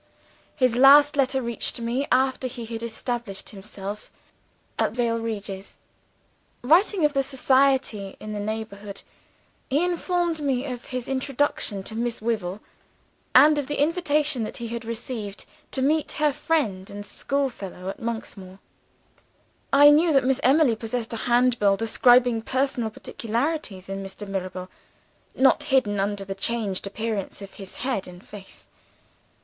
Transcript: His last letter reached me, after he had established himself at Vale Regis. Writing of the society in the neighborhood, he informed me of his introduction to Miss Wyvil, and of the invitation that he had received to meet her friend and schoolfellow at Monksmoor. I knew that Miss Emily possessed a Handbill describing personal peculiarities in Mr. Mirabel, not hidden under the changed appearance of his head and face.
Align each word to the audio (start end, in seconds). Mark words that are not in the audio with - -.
His 0.55 0.75
last 0.75 1.15
letter 1.15 1.43
reached 1.43 1.79
me, 1.79 2.07
after 2.11 2.47
he 2.47 2.65
had 2.65 2.81
established 2.81 3.51
himself 3.51 4.09
at 4.79 4.93
Vale 4.93 5.19
Regis. 5.19 5.77
Writing 6.63 7.05
of 7.05 7.13
the 7.13 7.21
society 7.21 8.17
in 8.19 8.33
the 8.33 8.39
neighborhood, 8.39 9.03
he 9.69 9.83
informed 9.83 10.39
me 10.39 10.65
of 10.65 10.85
his 10.85 11.07
introduction 11.07 11.83
to 11.83 11.93
Miss 11.95 12.19
Wyvil, 12.19 12.61
and 13.35 13.59
of 13.59 13.67
the 13.67 13.79
invitation 13.79 14.41
that 14.41 14.57
he 14.57 14.69
had 14.69 14.85
received 14.85 15.45
to 15.69 15.83
meet 15.83 16.13
her 16.13 16.33
friend 16.33 16.89
and 16.89 17.05
schoolfellow 17.05 17.87
at 17.87 18.01
Monksmoor. 18.01 18.57
I 19.71 19.91
knew 19.91 20.11
that 20.13 20.23
Miss 20.25 20.39
Emily 20.41 20.75
possessed 20.75 21.13
a 21.13 21.29
Handbill 21.29 21.77
describing 21.77 22.41
personal 22.41 22.89
peculiarities 22.89 23.87
in 23.87 24.03
Mr. 24.03 24.27
Mirabel, 24.27 24.67
not 25.35 25.61
hidden 25.61 25.99
under 25.99 26.25
the 26.25 26.33
changed 26.33 26.87
appearance 26.87 27.39
of 27.43 27.53
his 27.53 27.75
head 27.85 28.07
and 28.07 28.25
face. 28.25 28.67